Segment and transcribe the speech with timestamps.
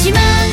[0.00, 0.49] 始ま